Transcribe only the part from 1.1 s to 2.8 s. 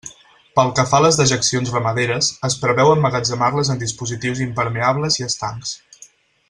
dejeccions ramaderes, es